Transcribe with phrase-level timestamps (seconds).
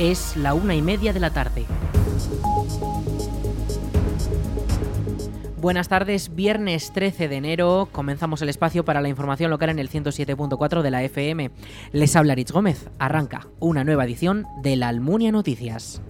[0.00, 1.66] Es la una y media de la tarde.
[5.60, 9.90] Buenas tardes, viernes 13 de enero comenzamos el espacio para la información local en el
[9.90, 11.50] 107.4 de la FM.
[11.92, 16.00] Les habla Rich Gómez, arranca una nueva edición de la Almunia Noticias.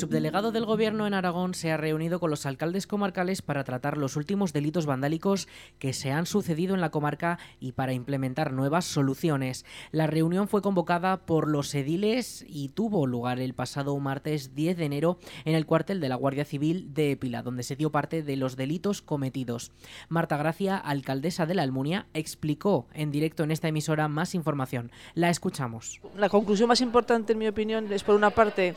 [0.00, 4.16] Subdelegado del Gobierno en Aragón se ha reunido con los alcaldes comarcales para tratar los
[4.16, 5.46] últimos delitos vandálicos
[5.78, 9.66] que se han sucedido en la comarca y para implementar nuevas soluciones.
[9.92, 14.84] La reunión fue convocada por los ediles y tuvo lugar el pasado martes 10 de
[14.86, 18.36] enero en el cuartel de la Guardia Civil de Epila, donde se dio parte de
[18.36, 19.70] los delitos cometidos.
[20.08, 24.90] Marta Gracia, alcaldesa de la Almunia, explicó en directo en esta emisora más información.
[25.12, 26.00] La escuchamos.
[26.16, 28.74] La conclusión más importante, en mi opinión, es por una parte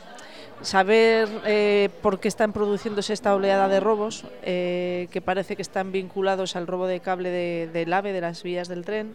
[0.62, 5.92] saber eh, por qué están produciéndose esta oleada de robos, eh, que parece que están
[5.92, 9.14] vinculados al robo de cable de, del AVE, de las vías del tren.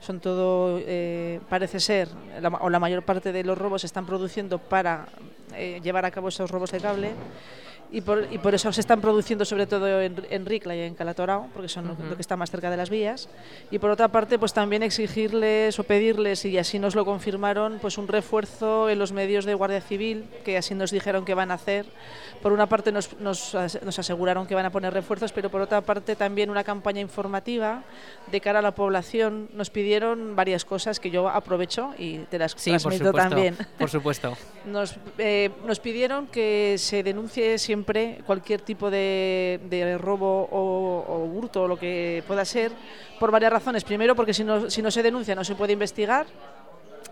[0.00, 2.08] Son todo, eh, parece ser,
[2.40, 5.08] la, o la mayor parte de los robos se están produciendo para
[5.82, 7.10] llevar a cabo esos robos de cable
[7.92, 10.94] y por, y por, eso se están produciendo sobre todo en, en Ricla y en
[10.94, 12.10] Calatorao, porque son uh -huh.
[12.10, 13.28] lo que está más cerca de las vías.
[13.70, 17.98] Y por otra parte, pues también exigirles o pedirles, y así nos lo confirmaron, pues
[17.98, 21.54] un refuerzo en los medios de Guardia Civil, que así nos dijeron que van a
[21.54, 21.86] hacer.
[22.42, 25.80] Por una parte nos, nos, nos aseguraron que van a poner refuerzos, pero por otra
[25.80, 27.82] parte también una campaña informativa
[28.30, 29.48] de cara a la población.
[29.52, 33.56] Nos pidieron varias cosas que yo aprovecho y te las sí, transmito por supuesto, también.
[33.78, 34.36] Por supuesto.
[34.64, 41.24] nos, eh, nos pidieron que se denuncie siempre siempre cualquier tipo de, robo o, o,
[41.24, 42.72] hurto o lo que pueda ser
[43.18, 43.84] por varias razones.
[43.84, 46.26] Primero, porque si no, si no se denuncia no se puede investigar,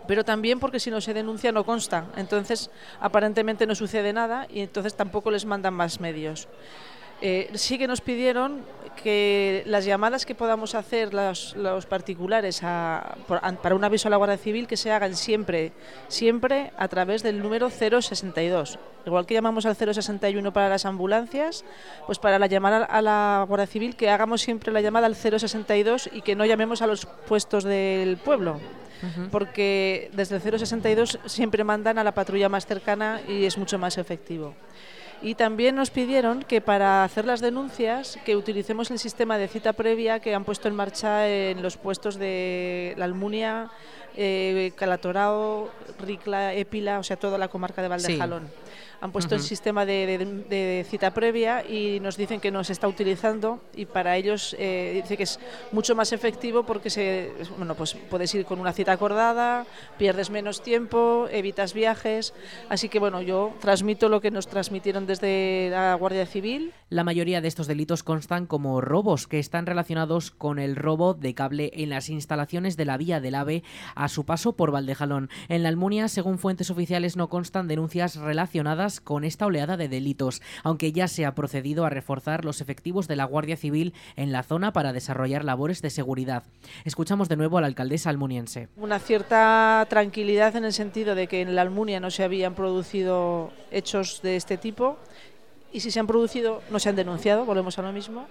[0.07, 2.05] pero también porque si no se denuncia no consta.
[2.17, 6.47] Entonces, aparentemente no sucede nada y entonces tampoco les mandan más medios.
[7.21, 8.61] Eh, sí que nos pidieron
[9.01, 14.07] que las llamadas que podamos hacer los, los particulares a, por, a, para un aviso
[14.07, 15.71] a la Guardia Civil que se hagan siempre,
[16.07, 18.77] siempre a través del número 062.
[19.05, 21.63] Igual que llamamos al 061 para las ambulancias,
[22.05, 26.09] pues para la llamada a la Guardia Civil que hagamos siempre la llamada al 062
[26.13, 28.59] y que no llamemos a los puestos del pueblo.
[29.01, 29.29] Uh -huh.
[29.29, 33.97] Porque desde el 062 siempre mandan a la patrulla más cercana y es mucho más
[33.97, 34.53] efectivo.
[35.21, 39.73] Y también nos pidieron que para hacer las denuncias que utilicemos el sistema de cita
[39.73, 43.69] previa que han puesto en marcha en los puestos de la Almunia,
[44.15, 45.69] eh, Calatorao,
[45.99, 48.47] Ricla, Épila, o sea, toda la comarca de Valdejalón.
[48.47, 48.68] Sí
[49.01, 49.41] han puesto uh -huh.
[49.41, 53.61] el sistema de, de, de, cita previa y nos dicen que no se está utilizando
[53.75, 55.39] y para ellos eh, dice que es
[55.71, 59.65] mucho más efectivo porque se, bueno, pues puedes ir con una cita acordada,
[59.97, 62.33] pierdes menos tiempo, evitas viajes,
[62.69, 66.73] así que bueno, yo transmito lo que nos transmitieron desde la Guardia Civil.
[66.89, 71.33] La mayoría de estos delitos constan como robos que están relacionados con el robo de
[71.33, 73.63] cable en las instalaciones de la vía del AVE
[73.95, 75.29] a su paso por Valdejalón.
[75.49, 78.58] En la Almunia, según fuentes oficiales, no constan denuncias relacionadas
[79.03, 83.15] con esta oleada de delitos, aunque ya se ha procedido a reforzar los efectivos de
[83.15, 86.43] la Guardia Civil en la zona para desarrollar labores de seguridad.
[86.83, 88.67] Escuchamos de nuevo a la alcaldesa almuniense.
[88.75, 93.51] Una cierta tranquilidad en el sentido de que en la Almunia no se habían producido
[93.71, 94.97] hechos de este tipo
[95.71, 98.27] y si se han producido no se han denunciado, volvemos a lo mismo,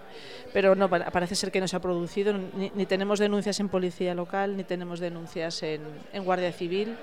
[0.53, 4.15] pero no parece ser que no se ha producido, ni, ni tenemos denuncias en policía
[4.15, 5.81] local, ni tenemos denuncias en,
[6.12, 6.97] en, Guardia Civil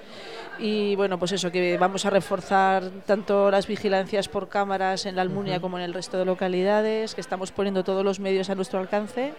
[0.59, 5.21] y bueno, pues eso, que vamos a reforzar tanto las vigilancias por cámaras en la
[5.21, 5.61] Almunia uh -huh.
[5.61, 9.33] como en el resto de localidades, que estamos poniendo todos los medios a nuestro alcance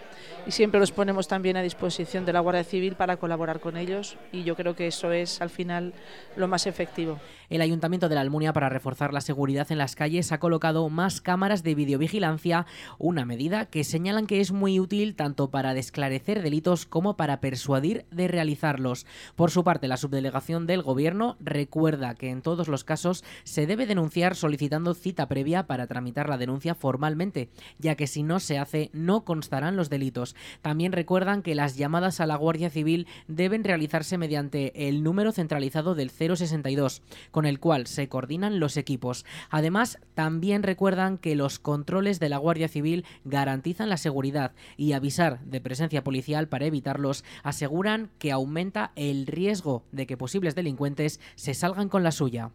[0.45, 4.17] y siempre los ponemos también a disposición de la Guardia Civil para colaborar con ellos
[4.31, 5.93] y yo creo que eso es al final
[6.35, 7.19] lo más efectivo.
[7.49, 11.21] El Ayuntamiento de la Almunia para reforzar la seguridad en las calles ha colocado más
[11.21, 12.65] cámaras de videovigilancia,
[12.97, 18.05] una medida que señalan que es muy útil tanto para desclarecer delitos como para persuadir
[18.11, 19.05] de realizarlos.
[19.35, 23.85] Por su parte, la subdelegación del Gobierno recuerda que en todos los casos se debe
[23.85, 27.49] denunciar solicitando cita previa para tramitar la denuncia formalmente,
[27.79, 30.35] ya que si no se hace no constarán los delitos.
[30.61, 35.95] También recuerdan que las llamadas a la Guardia Civil deben realizarse mediante el número centralizado
[35.95, 37.01] del 062
[37.31, 39.25] con el cual se coordinan los equipos.
[39.49, 40.76] Además, también recuerdan
[41.17, 46.47] que los controles de la Guardia Civil garantizan la seguridad y avisar de presencia policial
[46.47, 52.11] para evitarlos aseguran que aumenta el riesgo de que posibles delincuentes se salgan con la
[52.11, 52.51] suya.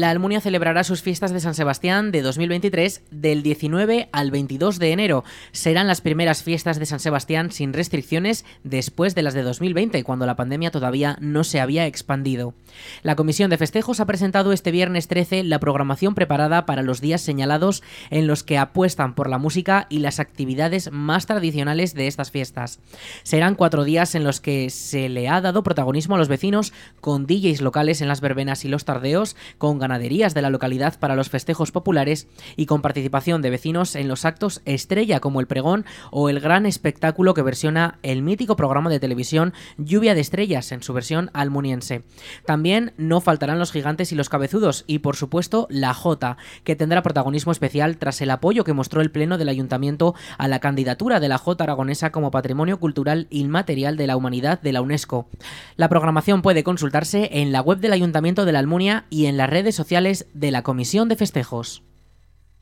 [0.00, 4.92] La Almunia celebrará sus fiestas de San Sebastián de 2023 del 19 al 22 de
[4.92, 5.24] enero.
[5.52, 10.24] Serán las primeras fiestas de San Sebastián sin restricciones después de las de 2020, cuando
[10.24, 12.54] la pandemia todavía no se había expandido.
[13.02, 17.20] La Comisión de Festejos ha presentado este viernes 13 la programación preparada para los días
[17.20, 22.30] señalados en los que apuestan por la música y las actividades más tradicionales de estas
[22.30, 22.80] fiestas.
[23.22, 27.26] Serán cuatro días en los que se le ha dado protagonismo a los vecinos con
[27.26, 31.72] DJs locales en las verbenas y los tardeos, con de la localidad para los festejos
[31.72, 36.38] populares y con participación de vecinos en los actos estrella como el pregón o el
[36.38, 41.30] gran espectáculo que versiona el mítico programa de televisión Lluvia de Estrellas en su versión
[41.32, 42.02] almuniense.
[42.46, 47.02] También no faltarán los gigantes y los cabezudos y por supuesto la Jota, que tendrá
[47.02, 51.28] protagonismo especial tras el apoyo que mostró el Pleno del Ayuntamiento a la candidatura de
[51.28, 55.28] la Jota aragonesa como Patrimonio Cultural Inmaterial de la Humanidad de la UNESCO.
[55.76, 59.50] La programación puede consultarse en la web del Ayuntamiento de la Almunia y en las
[59.50, 61.82] redes sociales de la Comisión de Festejos.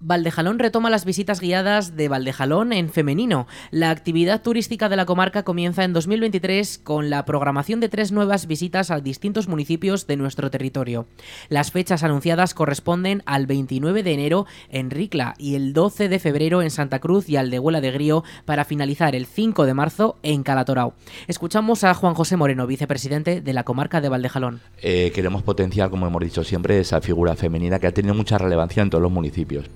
[0.01, 3.49] Valdejalón retoma las visitas guiadas de Valdejalón en femenino.
[3.73, 8.47] La actividad turística de la comarca comienza en 2023 con la programación de tres nuevas
[8.47, 11.09] visitas a distintos municipios de nuestro territorio.
[11.49, 16.63] Las fechas anunciadas corresponden al 29 de enero en Ricla y el 12 de febrero
[16.63, 20.95] en Santa Cruz y Aldehuela de Grío para finalizar el 5 de marzo en Calatorao.
[21.27, 24.61] Escuchamos a Juan José Moreno, vicepresidente de la comarca de Valdejalón.
[24.81, 28.81] Eh, queremos potenciar, como hemos dicho siempre, esa figura femenina que ha tenido mucha relevancia
[28.81, 29.69] en todos los municipios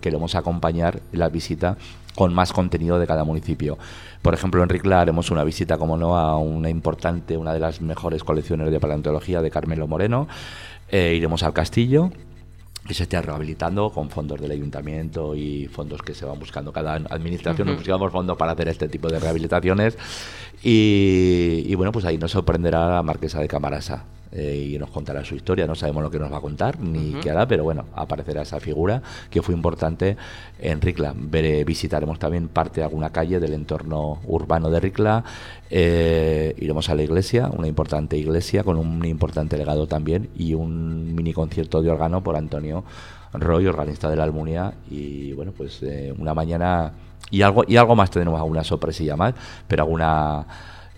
[0.00, 1.76] queremos acompañar la visita
[2.14, 3.78] con más contenido de cada municipio.
[4.22, 7.80] Por ejemplo, en Ricla haremos una visita, como no, a una importante, una de las
[7.80, 10.26] mejores colecciones de paleontología de Carmelo Moreno.
[10.90, 12.10] Eh, iremos al castillo,
[12.88, 16.72] que se esté rehabilitando con fondos del ayuntamiento y fondos que se van buscando.
[16.72, 19.96] Cada administración nos buscamos fondos para hacer este tipo de rehabilitaciones.
[20.62, 24.04] Y, y, bueno, pues ahí nos sorprenderá la marquesa de Camarasa.
[24.30, 25.66] Eh, y nos contará su historia.
[25.66, 28.60] No sabemos lo que nos va a contar ni qué hará, pero bueno, aparecerá esa
[28.60, 30.16] figura que fue importante
[30.58, 31.14] en Ricla.
[31.14, 35.24] visitaremos también parte de alguna calle del entorno urbano de Ricla.
[35.70, 41.14] Eh, iremos a la iglesia, una importante iglesia con un importante legado también y un
[41.14, 42.84] mini concierto de órgano por Antonio
[43.32, 44.74] Roy, organista de la Almunia.
[44.90, 46.92] Y bueno, pues eh, una mañana
[47.30, 49.34] y algo, y algo más tenemos, alguna sorpresilla más,
[49.66, 50.46] pero alguna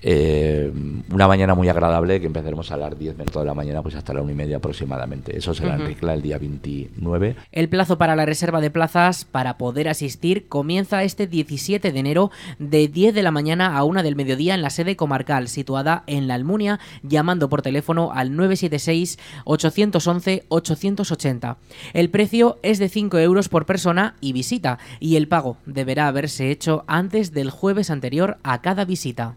[0.02, 0.72] eh,
[1.12, 4.14] una mañana muy agradable que empezaremos a las 10 minutos de la mañana pues hasta
[4.14, 5.36] la 1 y media aproximadamente.
[5.36, 7.36] Eso será en Ricla el día 29.
[7.52, 12.30] El plazo para la reserva de plazas para poder asistir comienza este 17 de enero
[12.58, 16.28] de 10 de la mañana a 1 del mediodía en la sede comarcal situada en
[16.28, 21.56] La Almunia llamando por teléfono al 976 811 880.
[21.92, 26.50] El precio es de 5 euros por persona y visita y el pago deberá haberse
[26.50, 29.36] hecho antes del jueves anterior a cada visita.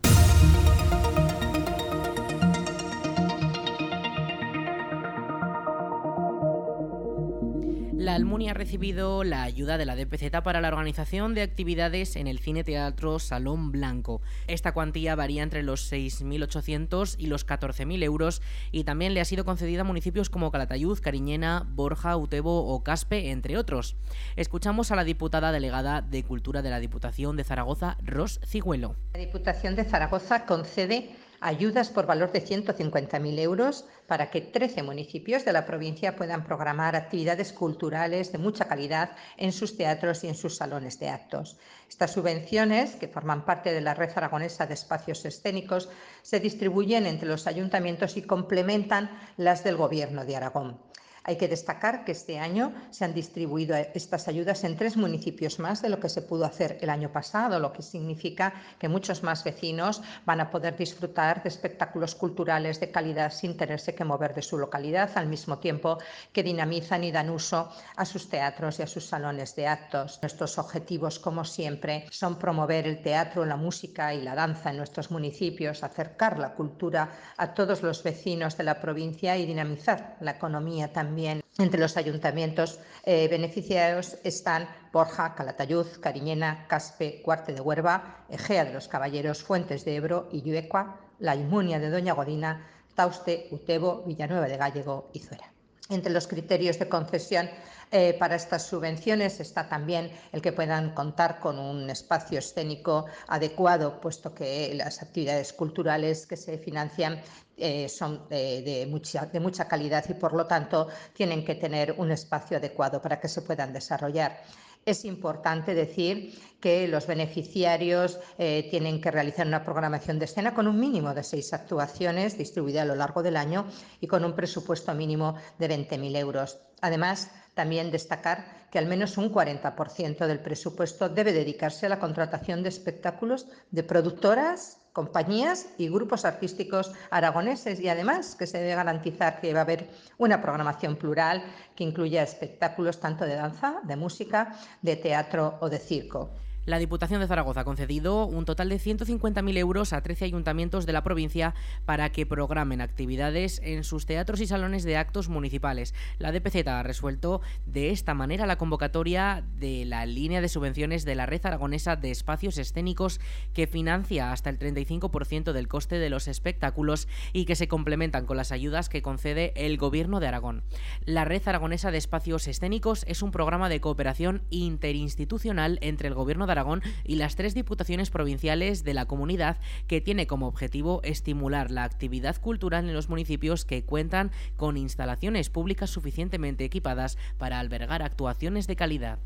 [8.04, 12.28] La Almunia ha recibido la ayuda de la DPZ para la organización de actividades en
[12.28, 14.22] el Cine Teatro Salón Blanco.
[14.48, 18.42] Esta cuantía varía entre los 6.800 y los 14.000 euros
[18.74, 23.32] y también le ha sido concedida a municipios como Calatayud, Cariñena, Borja, Utebo o Caspe,
[23.32, 23.96] entre otros.
[24.36, 28.98] Escuchamos a la diputada delegada de Cultura de la Diputación de Zaragoza, Ros Cigüelo.
[29.14, 35.44] La Diputación de Zaragoza concede ayudas por valor de 150.000 euros para que 13 municipios
[35.44, 40.36] de la provincia puedan programar actividades culturales de mucha calidad en sus teatros y en
[40.36, 41.58] sus salones de actos.
[41.90, 45.90] Estas subvenciones, que forman parte de la red aragonesa de espacios escénicos,
[46.22, 50.93] se distribuyen entre los ayuntamientos y complementan las del Gobierno de Aragón.
[51.26, 55.82] Hay que destacar que este año se han distribuido estas ayudas en tres municipios más
[55.82, 59.42] de lo que se pudo hacer el año pasado, lo que significa que muchos más
[59.46, 64.42] vecinos van a poder disfrutar de espectáculos culturales de calidad sin tenerse que mover de
[64.42, 65.98] su localidad, al mismo tiempo
[66.34, 70.20] que dinamizan y dan uso a sus teatros y a sus salones de actos.
[70.22, 75.10] Nuestros objetivos, como siempre, son promover el teatro, la música y la danza en nuestros
[75.10, 80.92] municipios, acercar la cultura a todos los vecinos de la provincia y dinamizar la economía
[80.92, 88.26] también también entre los ayuntamientos eh, beneficiarios están Borja, Calatayud, Cariñena, Caspe, Cuarte de Huerva,
[88.30, 94.02] Egea de los Caballeros, Fuentes de Ebro, Illuecua, La Inmunia de Doña Godina, Tauste, Utebo,
[94.08, 95.53] Villanueva de Gallego y Zuera.
[95.90, 97.50] Entre los criterios de concesión
[97.92, 104.00] eh, para estas subvenciones está también el que puedan contar con un espacio escénico adecuado,
[104.00, 107.22] puesto que las actividades culturales que se financian
[107.58, 112.12] eh, son de, mucha, de mucha calidad y por lo tanto tienen que tener un
[112.12, 114.42] espacio adecuado para que se puedan desarrollar.
[114.86, 120.68] Es importante decir que los beneficiarios eh, tienen que realizar una programación de escena con
[120.68, 123.66] un mínimo de seis actuaciones distribuidas a lo largo del año
[124.02, 126.58] y con un presupuesto mínimo de 20.000 euros.
[126.82, 132.64] Además, también destacar que al menos un 40% del presupuesto debe dedicarse a la contratación
[132.64, 139.42] de espectáculos de productoras, compañías y grupos artísticos aragoneses y además que se debe garantizar
[139.42, 141.44] que va a haber una programación plural
[141.76, 146.30] que incluya espectáculos tanto de danza, de música, de teatro o de circo.
[146.66, 150.94] La Diputación de Zaragoza ha concedido un total de 150.000 euros a 13 ayuntamientos de
[150.94, 151.54] la provincia
[151.84, 155.94] para que programen actividades en sus teatros y salones de actos municipales.
[156.20, 161.16] La DPZ ha resuelto de esta manera la convocatoria de la línea de subvenciones de
[161.16, 163.20] la Red Aragonesa de Espacios Escénicos
[163.54, 168.38] que financia hasta el 35% del coste de los espectáculos y que se complementan con
[168.38, 170.64] las ayudas que concede el Gobierno de Aragón.
[171.04, 176.48] La Red Aragonesa de Espacios Escénicos es un programa de cooperación interinstitucional entre el Gobierno
[176.48, 179.58] de Aragón y las tres diputaciones provinciales de la comunidad
[179.88, 185.50] que tiene como objetivo estimular la actividad cultural en los municipios que cuentan con instalaciones
[185.50, 189.20] públicas suficientemente equipadas para albergar actuaciones de calidad.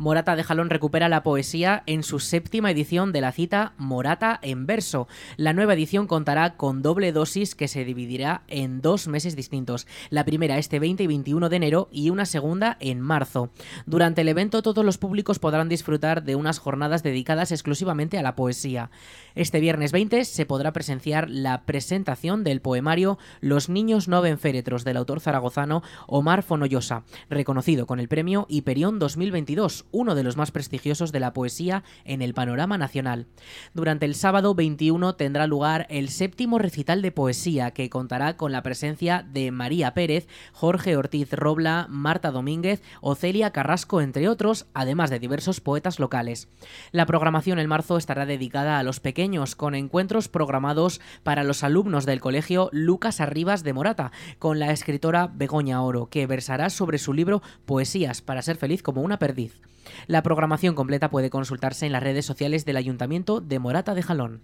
[0.00, 4.64] Morata de Jalón recupera la poesía en su séptima edición de la cita Morata en
[4.64, 5.08] verso.
[5.36, 9.86] La nueva edición contará con doble dosis que se dividirá en dos meses distintos.
[10.08, 13.50] La primera este 20 y 21 de enero y una segunda en marzo.
[13.84, 18.36] Durante el evento todos los públicos podrán disfrutar de unas jornadas dedicadas exclusivamente a la
[18.36, 18.90] poesía.
[19.34, 24.82] Este viernes 20 se podrá presenciar la presentación del poemario Los niños no ven féretros
[24.82, 30.50] del autor zaragozano Omar Fonollosa, reconocido con el premio Hiperión 2022 uno de los más
[30.50, 33.26] prestigiosos de la poesía en el panorama nacional.
[33.74, 38.62] Durante el sábado 21 tendrá lugar el séptimo recital de poesía que contará con la
[38.62, 45.18] presencia de María Pérez, Jorge Ortiz Robla, Marta Domínguez, Ocelia Carrasco, entre otros, además de
[45.18, 46.48] diversos poetas locales.
[46.92, 52.06] La programación en marzo estará dedicada a los pequeños, con encuentros programados para los alumnos
[52.06, 57.12] del colegio Lucas Arribas de Morata, con la escritora Begoña Oro, que versará sobre su
[57.12, 59.60] libro Poesías para ser feliz como una perdiz.
[60.06, 64.42] La programación completa puede consultarse en las redes sociales del Ayuntamiento de Morata de Jalón.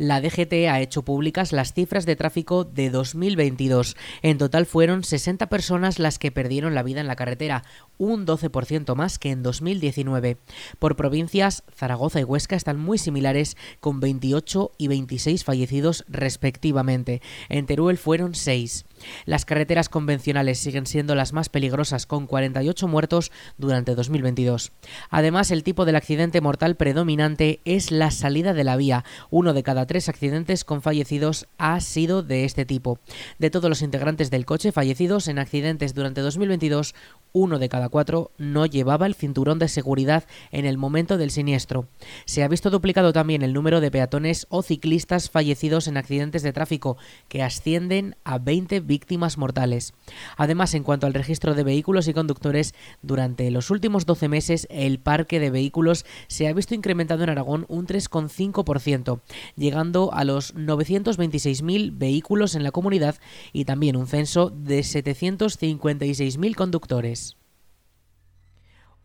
[0.00, 3.98] La DGT ha hecho públicas las cifras de tráfico de 2022.
[4.22, 7.64] En total fueron 60 personas las que perdieron la vida en la carretera,
[7.98, 10.38] un 12% más que en 2019.
[10.78, 17.20] Por provincias, Zaragoza y Huesca están muy similares, con 28 y 26 fallecidos respectivamente.
[17.50, 18.86] En Teruel fueron 6.
[19.24, 24.72] Las carreteras convencionales siguen siendo las más peligrosas, con 48 muertos durante 2022.
[25.10, 29.04] Además, el tipo del accidente mortal predominante es la salida de la vía.
[29.30, 32.98] Uno de cada tres accidentes con fallecidos ha sido de este tipo.
[33.38, 36.94] De todos los integrantes del coche fallecidos en accidentes durante 2022,
[37.32, 41.86] uno de cada cuatro no llevaba el cinturón de seguridad en el momento del siniestro.
[42.24, 46.52] Se ha visto duplicado también el número de peatones o ciclistas fallecidos en accidentes de
[46.52, 46.96] tráfico,
[47.28, 49.94] que ascienden a 20 víctimas mortales.
[50.36, 54.98] Además, en cuanto al registro de vehículos y conductores, durante los últimos 12 meses el
[54.98, 59.20] parque de vehículos se ha visto incrementado en Aragón un 3,5%,
[59.54, 63.14] llegando a los 926.000 vehículos en la comunidad
[63.52, 67.39] y también un censo de 756.000 conductores.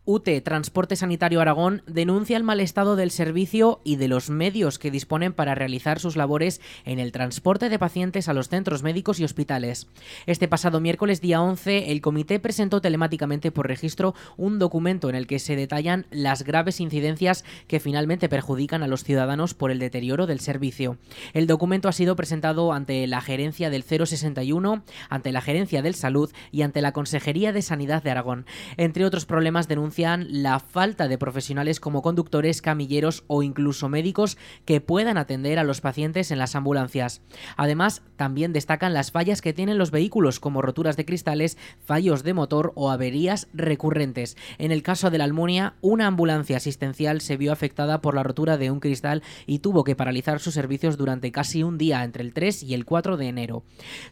[0.08, 4.92] UTE Transporte Sanitario Aragón denuncia el mal estado del servicio y de los medios que
[4.92, 9.24] disponen para realizar sus labores en el transporte de pacientes a los centros médicos y
[9.24, 9.88] hospitales.
[10.26, 15.26] Este pasado miércoles día 11, el comité presentó telemáticamente por registro un documento en el
[15.26, 20.28] que se detallan las graves incidencias que finalmente perjudican a los ciudadanos por el deterioro
[20.28, 20.98] del servicio.
[21.34, 26.30] El documento ha sido presentado ante la gerencia del 061, ante la gerencia del Salud
[26.52, 28.46] y ante la Consejería de Sanidad de Aragón.
[28.76, 29.66] Entre otros problemas
[30.04, 35.80] la falta de profesionales como conductores, camilleros o incluso médicos que puedan atender a los
[35.80, 37.22] pacientes en las ambulancias.
[37.56, 42.34] Además, también destacan las fallas que tienen los vehículos como roturas de cristales, fallos de
[42.34, 44.36] motor o averías recurrentes.
[44.58, 48.58] En el caso de la Almunia, una ambulancia asistencial se vio afectada por la rotura
[48.58, 52.32] de un cristal y tuvo que paralizar sus servicios durante casi un día entre el
[52.32, 53.62] 3 y el 4 de enero.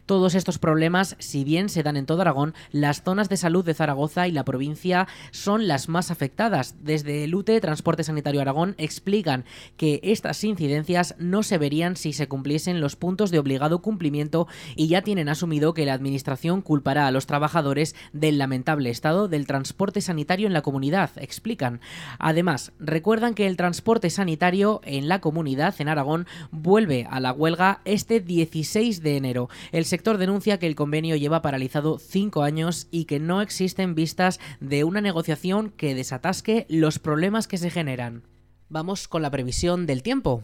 [0.05, 3.73] Todos estos problemas, si bien se dan en todo Aragón, las zonas de salud de
[3.73, 6.75] Zaragoza y la provincia son las las más afectadas.
[6.79, 9.43] Desde el UTE Transporte Sanitario Aragón explican
[9.75, 14.87] que estas incidencias no se verían si se cumpliesen los puntos de obligado cumplimiento y
[14.87, 19.99] ya tienen asumido que la Administración culpará a los trabajadores del lamentable estado del transporte
[19.99, 21.81] sanitario en la comunidad, explican.
[22.19, 27.81] Además, recuerdan que el transporte sanitario en la comunidad en Aragón vuelve a la huelga
[27.83, 29.49] este 16 de enero.
[29.73, 34.39] El sector denuncia que el convenio lleva paralizado cinco años y que no existen vistas
[34.61, 38.23] de una negociación que desatasque los problemas que se generan.
[38.69, 40.43] Vamos con la previsión del tiempo.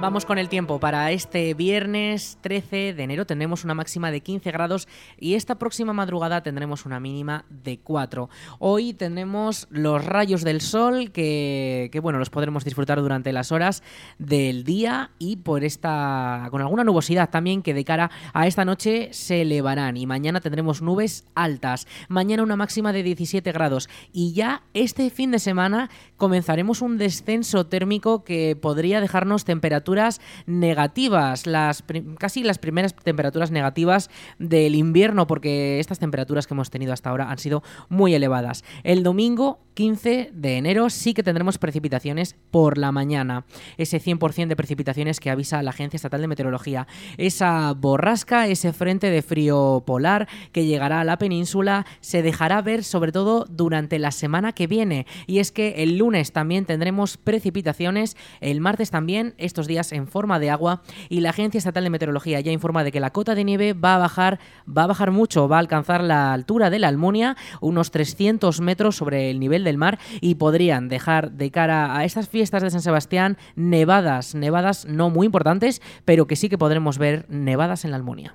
[0.00, 0.78] Vamos con el tiempo.
[0.78, 4.86] Para este viernes 13 de enero tendremos una máxima de 15 grados
[5.18, 8.30] y esta próxima madrugada tendremos una mínima de 4.
[8.60, 13.82] Hoy tenemos los rayos del sol que, bueno, los podremos disfrutar durante las horas
[14.20, 19.08] del día y por esta con alguna nubosidad también que de cara a esta noche
[19.12, 21.88] se elevarán y mañana tendremos nubes altas.
[22.08, 27.66] Mañana una máxima de 17 grados y ya este fin de semana comenzaremos un descenso
[27.66, 29.44] térmico que podría dejarnos
[29.88, 31.84] temperatura negativas, las
[32.18, 37.30] casi las primeras temperaturas negativas del invierno, porque estas temperaturas que hemos tenido hasta ahora
[37.30, 38.64] han sido muy elevadas.
[38.82, 43.44] El domingo 15 de enero sí que tendremos precipitaciones por la mañana,
[43.76, 49.08] ese 100% de precipitaciones que avisa la Agencia Estatal de Meteorología, esa borrasca, ese frente
[49.08, 54.10] de frío polar que llegará a la península, se dejará ver sobre todo durante la
[54.10, 59.68] semana que viene, y es que el lunes también tendremos precipitaciones, el martes también, estos
[59.68, 63.00] días en forma de agua y la Agencia Estatal de Meteorología ya informa de que
[63.00, 66.32] la cota de nieve va a bajar, va a bajar mucho, va a alcanzar la
[66.32, 71.32] altura de la Almunia, unos 300 metros sobre el nivel del mar y podrían dejar
[71.32, 76.36] de cara a estas fiestas de San Sebastián nevadas, nevadas no muy importantes, pero que
[76.36, 78.34] sí que podremos ver nevadas en la Almunia.